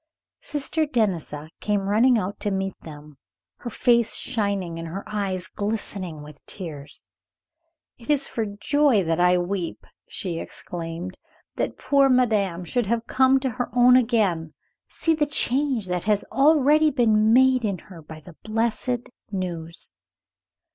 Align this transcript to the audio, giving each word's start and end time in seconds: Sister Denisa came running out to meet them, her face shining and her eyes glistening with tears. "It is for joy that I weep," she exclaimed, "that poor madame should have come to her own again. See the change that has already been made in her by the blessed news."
Sister 0.41 0.87
Denisa 0.87 1.51
came 1.59 1.87
running 1.87 2.17
out 2.17 2.39
to 2.39 2.49
meet 2.49 2.73
them, 2.79 3.19
her 3.57 3.69
face 3.69 4.15
shining 4.15 4.79
and 4.79 4.87
her 4.87 5.03
eyes 5.05 5.45
glistening 5.45 6.23
with 6.23 6.43
tears. 6.47 7.07
"It 7.99 8.09
is 8.09 8.25
for 8.27 8.47
joy 8.47 9.03
that 9.03 9.19
I 9.19 9.37
weep," 9.37 9.85
she 10.09 10.39
exclaimed, 10.39 11.17
"that 11.57 11.77
poor 11.77 12.09
madame 12.09 12.65
should 12.65 12.87
have 12.87 13.05
come 13.05 13.39
to 13.41 13.49
her 13.51 13.69
own 13.73 13.95
again. 13.95 14.55
See 14.87 15.13
the 15.13 15.27
change 15.27 15.85
that 15.85 16.05
has 16.05 16.25
already 16.31 16.89
been 16.89 17.31
made 17.31 17.63
in 17.63 17.77
her 17.77 18.01
by 18.01 18.21
the 18.21 18.33
blessed 18.41 19.07
news." 19.31 19.91